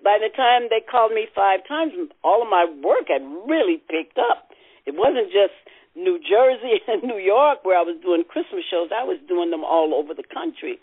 by 0.02 0.18
the 0.18 0.34
time 0.34 0.66
they 0.68 0.82
called 0.82 1.12
me 1.12 1.26
five 1.34 1.60
times, 1.66 1.92
all 2.24 2.42
of 2.42 2.48
my 2.50 2.66
work 2.82 3.08
had 3.08 3.22
really 3.46 3.78
picked 3.88 4.18
up. 4.18 4.50
It 4.86 4.94
wasn't 4.94 5.30
just 5.30 5.54
New 5.94 6.18
Jersey 6.18 6.82
and 6.88 7.02
New 7.02 7.18
York 7.18 7.64
where 7.64 7.78
I 7.78 7.82
was 7.82 7.96
doing 8.02 8.24
Christmas 8.26 8.64
shows. 8.68 8.90
I 8.90 9.04
was 9.04 9.18
doing 9.28 9.50
them 9.50 9.64
all 9.64 9.94
over 9.94 10.14
the 10.14 10.26
country. 10.26 10.78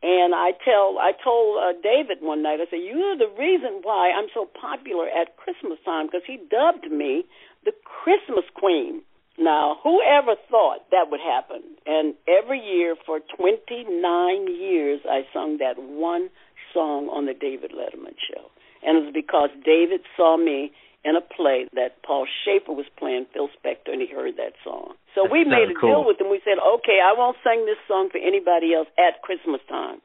And 0.00 0.32
I 0.32 0.52
tell, 0.62 0.94
I 1.02 1.10
told 1.10 1.58
uh, 1.58 1.74
David 1.82 2.22
one 2.22 2.42
night, 2.42 2.62
I 2.62 2.70
said, 2.70 2.86
"You're 2.86 3.18
the 3.18 3.34
reason 3.34 3.82
why 3.82 4.14
I'm 4.14 4.30
so 4.32 4.46
popular 4.46 5.08
at 5.08 5.36
Christmas 5.36 5.78
time 5.84 6.06
because 6.06 6.22
he 6.24 6.38
dubbed 6.38 6.86
me 6.86 7.26
the 7.64 7.72
Christmas 7.82 8.44
Queen." 8.54 9.02
Now, 9.38 9.78
whoever 9.82 10.34
thought 10.50 10.90
that 10.90 11.10
would 11.10 11.20
happen? 11.20 11.62
And 11.86 12.14
every 12.26 12.58
year 12.58 12.96
for 13.06 13.20
29 13.38 14.46
years, 14.46 15.00
I 15.08 15.22
sung 15.32 15.58
that 15.58 15.78
one 15.78 16.30
song 16.72 17.08
on 17.08 17.26
the 17.26 17.34
David 17.34 17.72
Letterman 17.72 18.16
show, 18.18 18.50
and 18.82 18.98
it 18.98 19.04
was 19.06 19.14
because 19.14 19.50
David 19.64 20.00
saw 20.16 20.36
me 20.36 20.72
in 21.04 21.14
a 21.14 21.22
play 21.22 21.66
that 21.74 22.02
Paul 22.02 22.26
Shaffer 22.44 22.72
was 22.74 22.86
playing 22.98 23.26
Phil 23.32 23.48
Spector, 23.54 23.94
and 23.94 24.02
he 24.02 24.08
heard 24.10 24.36
that 24.36 24.58
song. 24.64 24.94
So 25.14 25.22
That's 25.24 25.32
we 25.32 25.44
made 25.44 25.70
a 25.70 25.78
cool. 25.78 26.02
deal 26.02 26.04
with 26.04 26.20
him. 26.20 26.28
We 26.28 26.42
said, 26.42 26.58
okay, 26.58 26.98
I 26.98 27.14
won't 27.16 27.38
sing 27.46 27.64
this 27.66 27.78
song 27.86 28.10
for 28.10 28.18
anybody 28.18 28.74
else 28.74 28.88
at 28.98 29.22
Christmas 29.22 29.62
time. 29.68 30.02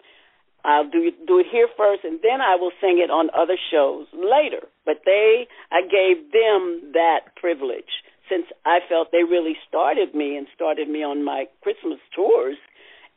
I'll 0.63 0.87
do 0.87 1.11
do 1.27 1.39
it 1.43 1.47
here 1.51 1.67
first, 1.75 2.05
and 2.07 2.19
then 2.23 2.39
I 2.39 2.55
will 2.55 2.71
sing 2.79 3.03
it 3.03 3.11
on 3.11 3.27
other 3.35 3.59
shows 3.59 4.07
later. 4.15 4.63
But 4.85 5.03
they, 5.03 5.47
I 5.71 5.81
gave 5.83 6.31
them 6.31 6.95
that 6.95 7.35
privilege 7.35 7.99
since 8.31 8.47
I 8.63 8.79
felt 8.87 9.11
they 9.11 9.27
really 9.27 9.57
started 9.67 10.15
me 10.15 10.37
and 10.37 10.47
started 10.55 10.87
me 10.87 11.03
on 11.03 11.23
my 11.25 11.51
Christmas 11.61 11.99
tours. 12.15 12.55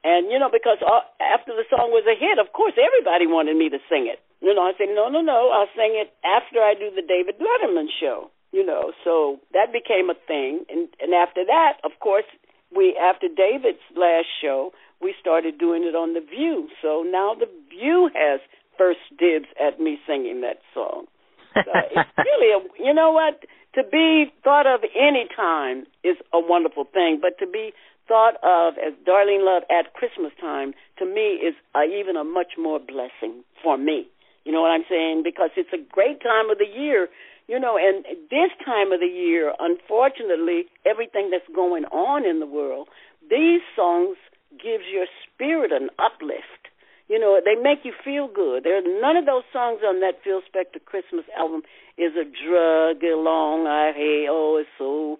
And 0.06 0.30
you 0.30 0.38
know, 0.38 0.46
because 0.46 0.78
all, 0.86 1.02
after 1.18 1.50
the 1.50 1.66
song 1.66 1.90
was 1.90 2.06
a 2.06 2.14
hit, 2.14 2.38
of 2.38 2.54
course 2.54 2.78
everybody 2.78 3.26
wanted 3.26 3.58
me 3.58 3.66
to 3.74 3.82
sing 3.90 4.06
it. 4.06 4.22
You 4.38 4.54
know, 4.54 4.62
I 4.62 4.70
said, 4.78 4.94
no, 4.94 5.10
no, 5.10 5.18
no, 5.18 5.50
I'll 5.50 5.72
sing 5.74 5.98
it 5.98 6.14
after 6.22 6.62
I 6.62 6.78
do 6.78 6.94
the 6.94 7.02
David 7.02 7.42
Letterman 7.42 7.90
show. 7.90 8.30
You 8.54 8.64
know, 8.64 8.94
so 9.02 9.42
that 9.50 9.74
became 9.74 10.06
a 10.08 10.14
thing, 10.14 10.62
and 10.70 10.86
and 11.02 11.10
after 11.12 11.44
that, 11.44 11.82
of 11.82 11.98
course, 11.98 12.24
we 12.70 12.94
after 12.94 13.26
David's 13.26 13.82
last 13.98 14.30
show, 14.40 14.70
we 15.02 15.12
started 15.18 15.58
doing 15.58 15.82
it 15.82 15.98
on 15.98 16.14
the 16.14 16.22
View. 16.22 16.70
So 16.80 17.02
now 17.02 17.34
the 17.34 17.50
View 17.68 18.08
has 18.14 18.38
first 18.78 19.02
dibs 19.18 19.50
at 19.58 19.80
me 19.82 19.98
singing 20.06 20.40
that 20.46 20.62
song. 20.72 21.10
So 21.52 21.72
it's 21.90 22.14
really 22.16 22.54
a, 22.54 22.62
you 22.78 22.94
know 22.94 23.10
what 23.10 23.42
to 23.74 23.82
be 23.82 24.32
thought 24.42 24.66
of 24.66 24.80
any 24.96 25.26
time 25.36 25.86
is 26.02 26.16
a 26.32 26.40
wonderful 26.40 26.84
thing, 26.84 27.18
but 27.20 27.38
to 27.44 27.50
be 27.50 27.72
thought 28.08 28.36
of 28.42 28.74
as 28.78 28.94
Darlene 29.06 29.44
Love 29.44 29.62
at 29.70 29.94
Christmas 29.94 30.32
time 30.40 30.74
to 30.98 31.04
me 31.04 31.38
is 31.42 31.54
uh, 31.74 31.84
even 31.84 32.16
a 32.16 32.24
much 32.24 32.54
more 32.58 32.78
blessing 32.78 33.44
for 33.62 33.76
me. 33.76 34.06
You 34.44 34.52
know 34.52 34.62
what 34.62 34.70
I'm 34.70 34.86
saying? 34.88 35.22
Because 35.24 35.50
it's 35.56 35.72
a 35.72 35.82
great 35.92 36.22
time 36.22 36.50
of 36.50 36.58
the 36.58 36.70
year, 36.70 37.08
you 37.48 37.58
know, 37.58 37.76
and 37.76 38.04
this 38.30 38.50
time 38.64 38.92
of 38.92 39.00
the 39.00 39.10
year, 39.10 39.52
unfortunately, 39.58 40.66
everything 40.84 41.30
that's 41.30 41.48
going 41.54 41.84
on 41.86 42.24
in 42.24 42.38
the 42.38 42.46
world, 42.46 42.88
these 43.28 43.62
songs 43.74 44.16
gives 44.52 44.84
your 44.90 45.06
spirit 45.26 45.72
an 45.72 45.90
uplift. 45.98 46.70
You 47.08 47.20
know, 47.20 47.40
they 47.44 47.54
make 47.54 47.84
you 47.84 47.92
feel 48.04 48.26
good. 48.26 48.64
There 48.64 48.82
none 49.00 49.16
of 49.16 49.26
those 49.26 49.44
songs 49.52 49.80
on 49.86 50.00
that 50.00 50.22
Phil 50.24 50.42
Spector 50.42 50.82
Christmas 50.84 51.24
album 51.38 51.62
is 51.96 52.12
a 52.18 52.26
drug 52.26 53.02
along. 53.02 53.66
I 53.66 53.92
hey, 53.94 54.26
oh, 54.28 54.58
it's 54.58 54.70
so 54.76 55.18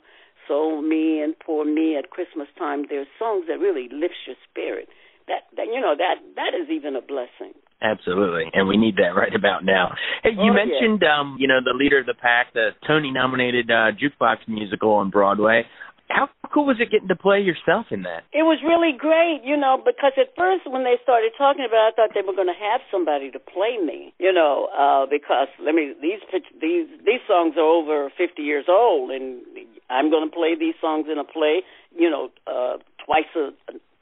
so 0.49 0.81
me 0.81 1.21
and 1.21 1.35
poor 1.38 1.65
me 1.65 1.97
at 1.97 2.11
Christmas 2.11 2.49
time. 2.59 2.85
There's 2.88 3.07
songs 3.19 3.45
that 3.49 3.59
really 3.59 3.88
lifts 3.93 4.26
your 4.26 4.37
spirit. 4.50 4.88
That, 5.29 5.43
that 5.57 5.67
you 5.67 5.81
know 5.81 5.95
that 5.99 6.23
that 6.37 6.55
is 6.55 6.71
even 6.71 6.95
a 6.95 7.03
blessing. 7.03 7.55
Absolutely, 7.83 8.47
and 8.55 8.69
we 8.69 8.76
need 8.76 8.97
that 8.97 9.19
right 9.19 9.35
about 9.35 9.65
now. 9.65 9.93
Hey, 10.23 10.31
you 10.31 10.50
oh, 10.50 10.55
mentioned, 10.55 11.03
yeah. 11.03 11.21
um, 11.21 11.37
you 11.38 11.49
know, 11.49 11.59
the 11.61 11.76
leader 11.76 11.99
of 11.99 12.07
the 12.07 12.15
pack, 12.15 12.55
the 12.55 12.71
Tony-nominated 12.87 13.71
uh, 13.71 13.93
jukebox 13.93 14.49
musical 14.49 14.93
on 14.93 15.11
Broadway. 15.11 15.67
How 16.09 16.31
cool 16.55 16.67
was 16.67 16.79
it 16.79 16.91
getting 16.91 17.09
to 17.09 17.17
play 17.19 17.41
yourself 17.43 17.87
in 17.91 18.07
that? 18.07 18.23
It 18.33 18.47
was 18.47 18.62
really 18.62 18.97
great, 18.97 19.43
you 19.43 19.59
know, 19.59 19.83
because 19.83 20.15
at 20.17 20.31
first 20.38 20.62
when 20.71 20.85
they 20.85 20.97
started 21.03 21.35
talking 21.37 21.67
about 21.67 21.91
it, 21.91 21.93
I 21.93 21.97
thought 21.99 22.11
they 22.15 22.23
were 22.23 22.38
going 22.38 22.49
to 22.49 22.57
have 22.57 22.81
somebody 22.95 23.35
to 23.35 23.43
play 23.43 23.76
me, 23.83 24.15
you 24.23 24.33
know, 24.33 24.71
uh, 24.71 25.11
because 25.11 25.50
let 25.59 25.75
me 25.75 25.93
these 26.00 26.23
these 26.62 26.87
these 27.03 27.25
songs 27.26 27.59
are 27.59 27.67
over 27.67 28.09
50 28.17 28.41
years 28.41 28.71
old, 28.71 29.11
and 29.11 29.43
I'm 29.88 30.11
going 30.11 30.28
to 30.28 30.35
play 30.35 30.55
these 30.59 30.75
songs 30.81 31.07
in 31.11 31.19
a 31.19 31.25
play, 31.25 31.62
you 31.97 32.11
know, 32.11 32.31
uh, 32.47 32.78
twice 33.05 33.31
a 33.37 33.50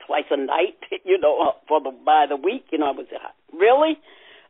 twice 0.07 0.29
a 0.31 0.37
night, 0.37 0.79
you 1.05 1.19
know, 1.19 1.55
for 1.69 1.81
the 1.81 1.91
by 1.91 2.27
the 2.29 2.37
week, 2.37 2.67
you 2.73 2.79
know. 2.79 2.89
I 2.89 2.93
was 2.93 3.07
really, 3.53 3.99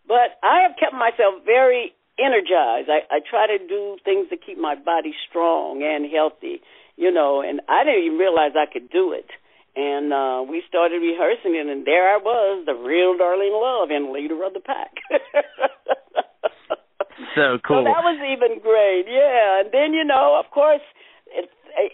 but 0.06 0.38
I 0.42 0.62
have 0.68 0.76
kept 0.78 0.94
myself 0.94 1.44
very 1.44 1.94
energized. 2.18 2.88
I, 2.88 3.02
I 3.10 3.18
try 3.18 3.46
to 3.46 3.58
do 3.58 3.96
things 4.04 4.28
to 4.30 4.36
keep 4.36 4.58
my 4.58 4.74
body 4.74 5.14
strong 5.28 5.82
and 5.82 6.10
healthy 6.10 6.62
you 6.96 7.10
know, 7.10 7.42
and 7.42 7.60
I 7.68 7.84
didn't 7.84 8.04
even 8.04 8.18
realize 8.18 8.52
I 8.54 8.70
could 8.70 8.90
do 8.90 9.12
it. 9.12 9.26
And 9.76 10.12
uh 10.12 10.46
we 10.46 10.62
started 10.68 11.02
rehearsing 11.02 11.58
it, 11.58 11.66
and 11.66 11.84
there 11.84 12.06
I 12.08 12.18
was, 12.18 12.64
the 12.66 12.74
real 12.74 13.18
Darlene 13.18 13.58
Love 13.58 13.90
and 13.90 14.12
leader 14.12 14.44
of 14.44 14.54
the 14.54 14.60
pack. 14.60 14.94
so 17.34 17.58
cool. 17.66 17.82
So 17.82 17.90
that 17.90 18.06
was 18.06 18.18
even 18.22 18.62
great, 18.62 19.10
yeah. 19.10 19.66
And 19.66 19.74
then 19.74 19.92
you 19.92 20.04
know, 20.04 20.38
of 20.38 20.50
course, 20.52 20.84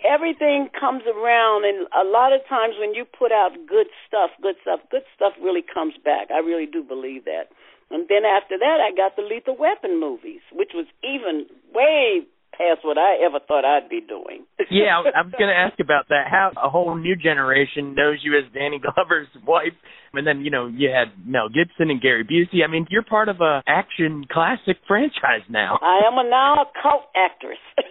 everything 0.05 0.69
comes 0.73 1.03
around, 1.07 1.65
and 1.65 1.87
a 1.93 2.07
lot 2.09 2.33
of 2.33 2.41
times 2.49 2.75
when 2.79 2.95
you 2.95 3.05
put 3.05 3.33
out 3.33 3.53
good 3.69 3.87
stuff, 4.07 4.31
good 4.43 4.57
stuff, 4.63 4.81
good 4.91 5.05
stuff 5.15 5.33
really 5.41 5.63
comes 5.63 5.95
back. 6.05 6.31
I 6.31 6.39
really 6.39 6.67
do 6.67 6.83
believe 6.83 7.25
that. 7.25 7.53
And 7.91 8.07
then 8.09 8.23
after 8.25 8.57
that, 8.59 8.79
I 8.79 8.95
got 8.95 9.17
the 9.17 9.23
Lethal 9.23 9.57
Weapon 9.59 9.99
movies, 9.99 10.41
which 10.53 10.71
was 10.75 10.87
even 11.03 11.47
way 11.75 12.23
past 12.61 12.85
what 12.85 12.99
I 12.99 13.17
ever 13.25 13.41
thought 13.41 13.65
I'd 13.65 13.89
be 13.89 14.01
doing. 14.01 14.45
yeah, 14.71 15.01
I 15.01 15.23
was 15.25 15.33
going 15.33 15.51
to 15.51 15.57
ask 15.57 15.81
about 15.81 16.09
that. 16.09 16.29
How 16.31 16.53
a 16.57 16.69
whole 16.69 16.95
new 16.95 17.17
generation 17.17 17.95
knows 17.95 18.19
you 18.23 18.37
as 18.39 18.45
Danny 18.53 18.79
Glover's 18.85 19.29
wife, 19.47 19.75
and 20.13 20.27
then 20.27 20.43
you 20.43 20.51
know 20.51 20.67
you 20.67 20.91
had 20.91 21.11
Mel 21.27 21.49
Gibson 21.49 21.91
and 21.91 22.01
Gary 22.01 22.23
Busey. 22.23 22.63
I 22.63 22.71
mean, 22.71 22.87
you're 22.91 23.03
part 23.03 23.29
of 23.29 23.41
a 23.41 23.63
action 23.67 24.27
classic 24.31 24.77
franchise 24.87 25.47
now. 25.49 25.79
I 25.83 26.07
am 26.07 26.19
a 26.19 26.29
now 26.29 26.63
a 26.63 26.67
cult 26.83 27.09
actress. 27.17 27.63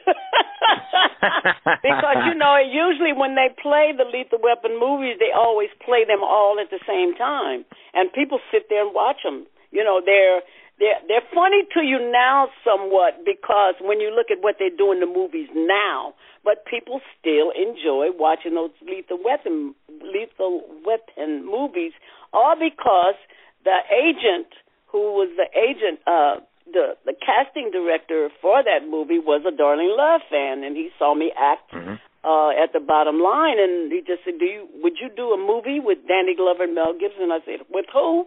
because 1.84 2.18
you 2.28 2.36
know, 2.36 2.58
usually 2.58 3.14
when 3.14 3.36
they 3.36 3.50
play 3.62 3.94
the 3.96 4.06
Lethal 4.06 4.40
Weapon 4.42 4.80
movies, 4.80 5.18
they 5.20 5.32
always 5.36 5.70
play 5.84 6.06
them 6.06 6.24
all 6.24 6.58
at 6.60 6.70
the 6.70 6.80
same 6.88 7.16
time, 7.16 7.66
and 7.94 8.12
people 8.14 8.40
sit 8.52 8.68
there 8.70 8.86
and 8.86 8.94
watch 8.94 9.24
them. 9.24 9.48
You 9.72 9.84
know, 9.84 10.02
they're 10.04 10.42
they're 10.80 11.00
they're 11.08 11.28
funny 11.34 11.64
to 11.76 11.82
you 11.84 12.00
now 12.12 12.48
somewhat 12.64 13.26
because 13.26 13.76
when 13.82 14.00
you 14.00 14.12
look 14.16 14.32
at 14.32 14.42
what 14.42 14.56
they 14.60 14.70
do 14.70 14.92
in 14.92 15.00
the 15.00 15.10
movies 15.10 15.50
now, 15.54 16.14
but 16.44 16.66
people 16.66 17.02
still 17.20 17.52
enjoy 17.52 18.10
watching 18.16 18.56
those 18.56 18.72
lethal 18.82 19.20
weapon 19.24 19.76
lethal 20.02 20.64
weapon 20.86 21.46
movies, 21.46 21.92
all 22.34 22.56
because 22.56 23.20
the 23.64 23.80
agent 23.92 24.48
who 24.88 25.14
was 25.14 25.30
the 25.38 25.48
agent 25.54 26.00
uh 26.08 26.40
the 26.72 26.98
the 27.06 27.14
casting 27.14 27.72
director 27.72 28.30
for 28.42 28.64
that 28.64 28.88
movie 28.88 29.20
was 29.20 29.42
a 29.48 29.52
Darlene 29.52 29.96
Love 29.98 30.22
fan 30.30 30.64
and 30.64 30.76
he 30.76 30.90
saw 30.98 31.14
me 31.14 31.32
act 31.38 31.72
mm-hmm. 31.72 31.96
uh 32.24 32.52
at 32.56 32.74
the 32.74 32.80
bottom 32.80 33.20
line 33.20 33.60
and 33.60 33.92
he 33.92 34.02
just 34.06 34.24
said, 34.26 34.40
Do 34.40 34.46
you 34.46 34.68
would 34.84 34.98
you 35.02 35.10
do 35.10 35.32
a 35.32 35.38
movie 35.38 35.80
with 35.80 36.00
Danny 36.08 36.36
Glover 36.36 36.64
and 36.64 36.76
Mel 36.76 36.94
Gibson? 36.94 37.30
And 37.30 37.34
I 37.34 37.40
said, 37.46 37.66
With 37.70 37.86
who? 37.92 38.26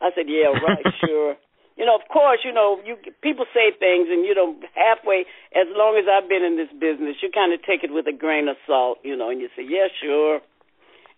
I 0.00 0.10
said, 0.14 0.26
Yeah, 0.28 0.54
right, 0.54 0.86
sure 1.06 1.36
you 1.80 1.86
know, 1.86 1.96
of 1.96 2.04
course, 2.12 2.40
you 2.44 2.52
know, 2.52 2.76
you 2.84 3.00
people 3.22 3.46
say 3.56 3.72
things, 3.72 4.12
and 4.12 4.20
you 4.28 4.34
know, 4.34 4.52
halfway. 4.76 5.24
As 5.56 5.64
long 5.72 5.96
as 5.96 6.04
I've 6.04 6.28
been 6.28 6.44
in 6.44 6.60
this 6.60 6.68
business, 6.76 7.16
you 7.24 7.32
kind 7.32 7.56
of 7.56 7.64
take 7.64 7.80
it 7.82 7.88
with 7.88 8.04
a 8.06 8.12
grain 8.12 8.48
of 8.52 8.60
salt, 8.66 8.98
you 9.02 9.16
know, 9.16 9.30
and 9.30 9.40
you 9.40 9.48
say, 9.56 9.64
yeah, 9.64 9.88
sure. 9.96 10.44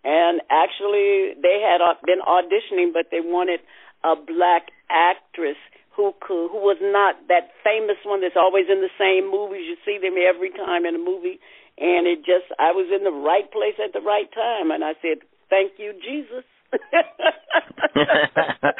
And 0.04 0.38
actually, 0.50 1.34
they 1.42 1.58
had 1.66 1.82
been 2.06 2.22
auditioning, 2.22 2.94
but 2.94 3.10
they 3.10 3.18
wanted 3.18 3.58
a 4.04 4.14
black 4.14 4.70
actress 4.86 5.58
who 5.96 6.12
could, 6.20 6.48
who 6.50 6.60
was 6.60 6.78
not 6.80 7.16
that 7.28 7.52
famous 7.64 7.96
one 8.04 8.20
that's 8.20 8.36
always 8.36 8.66
in 8.68 8.80
the 8.80 8.92
same 8.98 9.30
movies. 9.30 9.68
You 9.68 9.76
see 9.84 9.98
them 10.00 10.16
every 10.16 10.50
time 10.50 10.86
in 10.86 10.94
a 10.94 11.02
movie, 11.02 11.38
and 11.78 12.06
it 12.06 12.24
just 12.24 12.48
I 12.58 12.72
was 12.72 12.88
in 12.88 13.04
the 13.04 13.12
right 13.12 13.50
place 13.50 13.76
at 13.82 13.92
the 13.92 14.00
right 14.00 14.28
time, 14.32 14.70
and 14.70 14.84
I 14.84 14.94
said, 15.02 15.20
"Thank 15.50 15.78
you, 15.78 15.92
Jesus." 16.00 16.44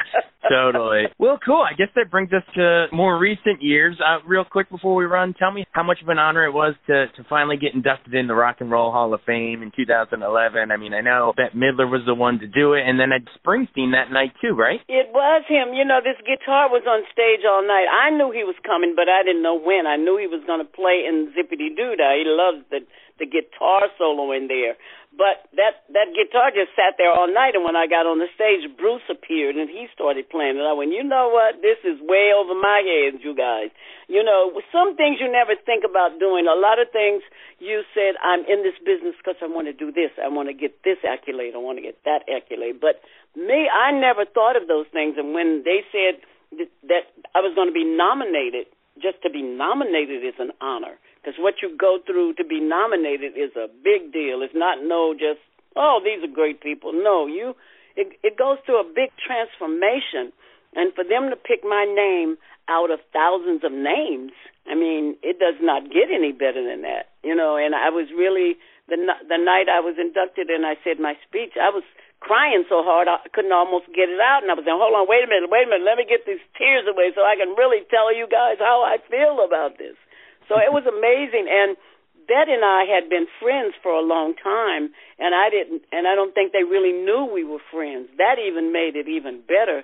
totally. 0.53 1.03
Well, 1.23 1.39
cool. 1.39 1.63
I 1.63 1.73
guess 1.73 1.87
that 1.95 2.11
brings 2.11 2.33
us 2.33 2.43
to 2.55 2.87
more 2.91 3.17
recent 3.17 3.61
years. 3.61 3.95
Uh, 4.03 4.19
real 4.27 4.43
quick 4.43 4.69
before 4.69 4.93
we 4.95 5.05
run, 5.05 5.33
tell 5.37 5.51
me 5.51 5.65
how 5.71 5.83
much 5.83 6.01
of 6.01 6.09
an 6.09 6.19
honor 6.19 6.43
it 6.45 6.51
was 6.51 6.75
to 6.87 7.07
to 7.15 7.23
finally 7.29 7.55
get 7.55 7.73
inducted 7.73 8.13
in 8.13 8.27
the 8.27 8.35
Rock 8.35 8.57
and 8.59 8.69
Roll 8.69 8.91
Hall 8.91 9.13
of 9.13 9.21
Fame 9.25 9.63
in 9.63 9.71
2011. 9.71 10.19
I 10.71 10.75
mean, 10.75 10.93
I 10.93 10.99
know 10.99 11.31
Bette 11.37 11.55
Midler 11.55 11.87
was 11.87 12.03
the 12.05 12.13
one 12.13 12.39
to 12.39 12.47
do 12.47 12.73
it, 12.73 12.83
and 12.83 12.99
then 12.99 13.15
at 13.15 13.23
Springsteen 13.39 13.95
that 13.95 14.11
night 14.11 14.33
too, 14.41 14.51
right? 14.51 14.81
It 14.89 15.15
was 15.15 15.43
him. 15.47 15.73
You 15.73 15.85
know, 15.85 16.01
this 16.03 16.19
guitar 16.27 16.67
was 16.67 16.83
on 16.83 17.07
stage 17.13 17.47
all 17.47 17.63
night. 17.63 17.87
I 17.87 18.11
knew 18.11 18.31
he 18.35 18.43
was 18.43 18.59
coming, 18.67 18.93
but 18.95 19.07
I 19.07 19.23
didn't 19.23 19.43
know 19.43 19.55
when. 19.55 19.87
I 19.87 19.95
knew 19.95 20.19
he 20.19 20.27
was 20.27 20.43
going 20.45 20.59
to 20.59 20.67
play 20.67 21.07
in 21.07 21.31
Zip-a-Dee-Doo-Dah. 21.35 22.19
He 22.19 22.25
loves 22.27 22.67
the 22.69 22.83
the 23.19 23.25
guitar 23.29 23.87
solo 23.97 24.31
in 24.31 24.47
there. 24.47 24.75
But 25.13 25.45
that 25.53 25.85
that 25.93 26.09
guitar 26.17 26.49
just 26.49 26.73
sat 26.73 26.97
there 26.97 27.13
all 27.13 27.29
night, 27.29 27.53
and 27.53 27.61
when 27.61 27.77
I 27.77 27.85
got 27.85 28.09
on 28.09 28.17
the 28.17 28.25
stage, 28.33 28.65
Bruce 28.73 29.05
appeared 29.05 29.53
and 29.53 29.69
he 29.69 29.85
started 29.93 30.25
playing 30.25 30.57
it. 30.57 30.65
I 30.65 30.73
went, 30.73 30.89
you 30.89 31.05
know 31.05 31.29
what? 31.29 31.61
This 31.61 31.77
is 31.85 32.01
way 32.01 32.33
over 32.33 32.57
my 32.57 32.81
head, 32.81 33.21
you 33.21 33.37
guys. 33.37 33.69
You 34.09 34.25
know, 34.25 34.49
some 34.73 34.97
things 34.97 35.21
you 35.21 35.29
never 35.29 35.53
think 35.53 35.85
about 35.85 36.17
doing. 36.17 36.49
A 36.49 36.57
lot 36.57 36.81
of 36.81 36.89
things 36.89 37.21
you 37.61 37.85
said, 37.93 38.17
I'm 38.25 38.41
in 38.49 38.65
this 38.65 38.73
business 38.81 39.13
because 39.21 39.37
I 39.37 39.45
want 39.45 39.69
to 39.69 39.75
do 39.77 39.93
this. 39.93 40.09
I 40.17 40.33
want 40.33 40.49
to 40.49 40.57
get 40.57 40.81
this 40.81 40.97
accolade. 41.05 41.53
I 41.53 41.61
want 41.61 41.77
to 41.77 41.85
get 41.85 42.01
that 42.09 42.25
accolade. 42.25 42.81
But 42.81 42.97
me, 43.37 43.69
I 43.69 43.93
never 43.93 44.25
thought 44.25 44.57
of 44.57 44.65
those 44.65 44.89
things. 44.89 45.21
And 45.21 45.37
when 45.37 45.61
they 45.61 45.85
said 45.93 46.25
that 46.89 47.05
I 47.37 47.39
was 47.45 47.53
going 47.53 47.69
to 47.69 47.75
be 47.75 47.85
nominated, 47.85 48.65
just 48.97 49.21
to 49.21 49.29
be 49.29 49.45
nominated 49.45 50.25
is 50.25 50.37
an 50.41 50.57
honor 50.57 50.97
because 51.23 51.39
what 51.39 51.55
you 51.61 51.71
go 51.77 51.99
through 52.05 52.33
to 52.35 52.43
be 52.43 52.59
nominated 52.59 53.33
is 53.39 53.55
a 53.55 53.71
big 53.71 54.11
deal. 54.11 54.43
It's 54.43 54.55
not 54.55 54.83
no 54.83 55.13
just 55.13 55.39
oh 55.75 56.01
these 56.03 56.19
are 56.23 56.33
great 56.33 56.59
people. 56.61 56.91
No, 56.91 57.27
you 57.27 57.55
it 57.95 58.11
it 58.23 58.37
goes 58.37 58.57
through 58.65 58.81
a 58.81 58.87
big 58.87 59.15
transformation, 59.15 60.35
and 60.75 60.93
for 60.93 61.03
them 61.03 61.29
to 61.31 61.37
pick 61.39 61.63
my 61.63 61.85
name 61.87 62.37
out 62.67 62.91
of 62.91 62.99
thousands 63.11 63.63
of 63.63 63.71
names, 63.71 64.35
I 64.67 64.75
mean 64.75 65.15
it 65.23 65.39
does 65.39 65.55
not 65.61 65.87
get 65.87 66.11
any 66.11 66.31
better 66.31 66.59
than 66.59 66.83
that, 66.83 67.15
you 67.23 67.35
know. 67.35 67.55
And 67.55 67.73
I 67.73 67.89
was 67.89 68.11
really 68.11 68.59
the 68.91 68.99
the 68.99 69.39
night 69.39 69.71
I 69.71 69.79
was 69.79 69.95
inducted 69.95 70.51
and 70.51 70.65
I 70.65 70.75
said 70.83 70.99
my 70.99 71.15
speech, 71.23 71.55
I 71.55 71.71
was 71.71 71.87
crying 72.19 72.63
so 72.67 72.83
hard 72.83 73.07
I 73.07 73.19
couldn't 73.31 73.51
almost 73.51 73.87
get 73.91 74.11
it 74.11 74.19
out, 74.19 74.43
and 74.43 74.51
I 74.51 74.55
was 74.55 74.63
saying, 74.63 74.79
hold 74.79 74.95
on, 74.95 75.07
wait 75.11 75.23
a 75.23 75.29
minute, 75.31 75.51
wait 75.51 75.67
a 75.67 75.69
minute, 75.71 75.87
let 75.87 75.99
me 75.99 76.07
get 76.07 76.23
these 76.23 76.43
tears 76.55 76.87
away 76.87 77.11
so 77.11 77.23
I 77.23 77.35
can 77.35 77.51
really 77.55 77.83
tell 77.91 78.15
you 78.15 78.27
guys 78.31 78.59
how 78.59 78.83
I 78.83 78.99
feel 79.11 79.43
about 79.43 79.75
this. 79.75 79.95
So 80.47 80.59
it 80.59 80.71
was 80.71 80.83
amazing, 80.85 81.47
and 81.49 81.77
Bette 82.27 82.51
and 82.51 82.63
I 82.63 82.85
had 82.87 83.09
been 83.09 83.27
friends 83.41 83.75
for 83.83 83.91
a 83.91 84.01
long 84.01 84.33
time, 84.35 84.91
and 85.19 85.35
I 85.35 85.49
didn't, 85.49 85.83
and 85.91 86.07
I 86.07 86.15
don't 86.15 86.33
think 86.33 86.51
they 86.51 86.63
really 86.63 86.91
knew 86.93 87.27
we 87.27 87.43
were 87.43 87.63
friends. 87.71 88.09
That 88.17 88.39
even 88.39 88.71
made 88.71 88.95
it 88.95 89.07
even 89.07 89.41
better 89.43 89.83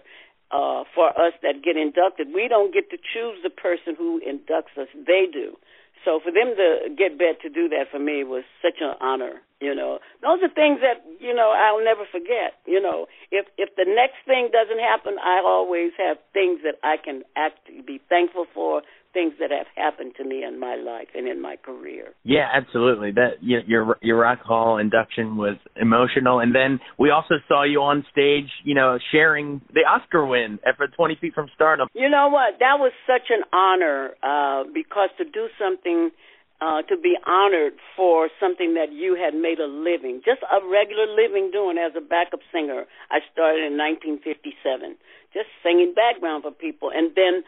uh, 0.52 0.84
for 0.96 1.10
us 1.10 1.34
that 1.44 1.64
get 1.64 1.76
inducted. 1.76 2.34
We 2.34 2.48
don't 2.48 2.74
get 2.74 2.90
to 2.92 2.98
choose 2.98 3.40
the 3.44 3.50
person 3.52 3.96
who 3.96 4.22
inducts 4.24 4.76
us; 4.80 4.88
they 4.96 5.28
do. 5.32 5.58
So 6.06 6.20
for 6.24 6.32
them 6.32 6.56
to 6.56 6.96
get 6.96 7.20
Bette 7.20 7.44
to 7.44 7.50
do 7.50 7.68
that 7.70 7.92
for 7.92 8.00
me 8.00 8.24
was 8.24 8.44
such 8.64 8.80
an 8.80 8.96
honor. 9.02 9.44
You 9.60 9.76
know, 9.76 10.00
those 10.24 10.40
are 10.40 10.48
things 10.48 10.80
that 10.80 11.04
you 11.20 11.36
know 11.36 11.52
I'll 11.52 11.84
never 11.84 12.08
forget. 12.10 12.56
You 12.66 12.80
know, 12.80 13.08
if 13.32 13.48
if 13.58 13.76
the 13.76 13.84
next 13.84 14.24
thing 14.26 14.48
doesn't 14.48 14.80
happen, 14.80 15.20
I 15.20 15.44
always 15.44 15.92
have 16.00 16.18
things 16.32 16.62
that 16.64 16.80
I 16.84 16.96
can 16.96 17.24
act 17.36 17.68
be 17.86 18.00
thankful 18.08 18.46
for 18.54 18.82
things 19.14 19.34
that 19.40 19.52
have 19.52 19.68
happened 19.76 20.14
to 20.18 20.24
me 20.24 20.44
in 20.44 20.60
my 20.60 20.76
life 20.76 21.08
and 21.16 21.28
in 21.28 21.42
my 21.42 21.56
career. 21.56 22.14
Yeah, 22.24 22.48
absolutely. 22.54 23.12
That 23.12 23.42
your 23.42 23.98
your 24.02 24.18
Rock 24.18 24.40
Hall 24.42 24.78
induction 24.78 25.38
was 25.38 25.58
emotional, 25.76 26.40
and 26.40 26.54
then 26.54 26.80
we 26.98 27.10
also 27.10 27.36
saw 27.48 27.64
you 27.64 27.82
on 27.82 28.06
stage, 28.12 28.50
you 28.64 28.76
know, 28.76 28.98
sharing 29.12 29.62
the 29.74 29.82
Oscar 29.82 30.26
win 30.26 30.60
for 30.78 30.88
Twenty 30.88 31.16
Feet 31.20 31.34
from 31.34 31.50
Stardom. 31.56 31.88
You 31.94 32.10
know 32.10 32.30
what? 32.30 32.60
That 32.60 32.78
was 32.80 32.92
such 33.08 33.30
an 33.30 33.44
honor 33.54 34.12
uh, 34.22 34.64
because 34.74 35.10
to 35.18 35.26
do 35.26 35.48
something. 35.60 36.12
Uh, 36.60 36.82
to 36.92 37.00
be 37.00 37.16
honored 37.26 37.72
for 37.96 38.28
something 38.36 38.74
that 38.74 38.92
you 38.92 39.16
had 39.16 39.32
made 39.32 39.64
a 39.64 39.66
living, 39.66 40.20
just 40.28 40.44
a 40.44 40.60
regular 40.68 41.08
living 41.08 41.52
doing 41.56 41.78
as 41.80 41.96
a 41.96 42.04
backup 42.04 42.44
singer. 42.52 42.84
I 43.08 43.24
started 43.32 43.64
in 43.64 43.80
1957, 43.80 45.00
just 45.32 45.48
singing 45.64 45.96
background 45.96 46.44
for 46.44 46.52
people, 46.52 46.92
and 46.92 47.16
then 47.16 47.48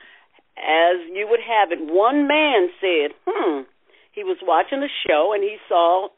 as 0.58 0.98
you 1.14 1.28
would 1.30 1.40
have 1.40 1.72
it, 1.72 1.80
one 1.82 2.28
man 2.28 2.70
said, 2.80 3.14
"Hmm." 3.28 3.64
He 4.12 4.24
was 4.24 4.38
watching 4.44 4.84
a 4.84 4.92
show 5.08 5.32
and 5.34 5.44
he 5.44 5.58
saw 5.70 6.10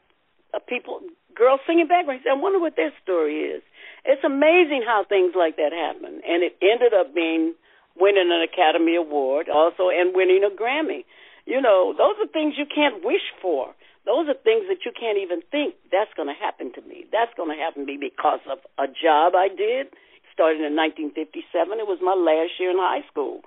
a 0.52 0.60
people 0.60 1.00
girls 1.34 1.60
singing 1.66 1.86
background. 1.86 2.20
He 2.20 2.24
said, 2.24 2.38
"I 2.38 2.40
wonder 2.40 2.58
what 2.58 2.76
their 2.76 2.92
story 3.02 3.44
is." 3.44 3.62
It's 4.04 4.24
amazing 4.24 4.82
how 4.82 5.04
things 5.04 5.34
like 5.34 5.56
that 5.56 5.72
happen, 5.72 6.20
and 6.26 6.42
it 6.42 6.56
ended 6.60 6.92
up 6.92 7.14
being 7.14 7.54
winning 7.96 8.30
an 8.30 8.42
Academy 8.42 8.96
Award, 8.96 9.48
also 9.48 9.88
and 9.88 10.14
winning 10.14 10.44
a 10.44 10.50
Grammy. 10.50 11.04
You 11.46 11.60
know, 11.60 11.92
those 11.92 12.18
are 12.20 12.26
things 12.26 12.58
you 12.58 12.66
can't 12.66 13.04
wish 13.04 13.22
for. 13.40 13.74
Those 14.04 14.28
are 14.28 14.34
things 14.34 14.68
that 14.68 14.84
you 14.84 14.92
can't 14.92 15.16
even 15.18 15.40
think 15.50 15.74
that's 15.90 16.12
going 16.14 16.28
to 16.28 16.34
happen 16.34 16.72
to 16.74 16.82
me. 16.82 17.06
That's 17.10 17.32
going 17.34 17.48
to 17.48 17.56
happen 17.56 17.86
to 17.86 17.92
me 17.92 17.96
because 17.96 18.40
of 18.50 18.58
a 18.76 18.86
job 18.86 19.34
I 19.34 19.48
did. 19.48 19.88
starting 20.32 20.66
in 20.66 20.74
1957. 20.74 21.78
It 21.78 21.86
was 21.86 22.02
my 22.02 22.12
last 22.12 22.58
year 22.58 22.74
in 22.74 22.76
high 22.76 23.06
school 23.06 23.46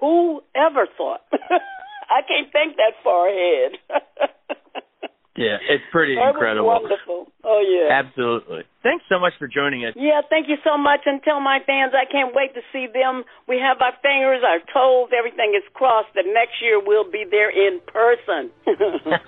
who 0.00 0.40
ever 0.54 0.86
thought? 0.96 1.22
I 1.32 2.22
can't 2.26 2.52
think 2.52 2.76
that 2.76 2.94
far 3.02 3.28
ahead. 3.28 3.78
yeah, 5.36 5.58
it's 5.68 5.84
pretty 5.90 6.14
that 6.14 6.30
incredible. 6.30 6.66
wonderful. 6.66 7.26
Oh 7.42 7.62
yeah. 7.62 7.90
Absolutely. 7.90 8.62
Thanks 8.82 9.04
so 9.08 9.18
much 9.18 9.32
for 9.38 9.48
joining 9.48 9.84
us. 9.84 9.94
Yeah, 9.96 10.22
thank 10.30 10.48
you 10.48 10.56
so 10.62 10.78
much. 10.78 11.00
And 11.06 11.22
tell 11.22 11.40
my 11.40 11.58
fans 11.66 11.92
I 11.94 12.10
can't 12.10 12.34
wait 12.34 12.54
to 12.54 12.62
see 12.72 12.86
them. 12.86 13.24
We 13.48 13.58
have 13.58 13.82
our 13.82 13.94
fingers, 14.02 14.46
our 14.46 14.62
toes, 14.70 15.10
everything 15.16 15.58
is 15.58 15.66
crossed 15.74 16.14
that 16.14 16.26
next 16.26 16.62
year 16.62 16.78
we'll 16.78 17.10
be 17.10 17.24
there 17.28 17.50
in 17.50 17.80
person. 17.90 18.54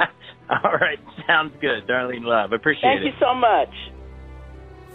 All 0.48 0.78
right, 0.80 0.98
sounds 1.26 1.52
good, 1.60 1.84
Darlene 1.90 2.24
Love. 2.24 2.52
Appreciate 2.52 3.02
thank 3.02 3.02
it. 3.02 3.12
Thank 3.12 3.20
you 3.20 3.26
so 3.26 3.34
much. 3.34 3.74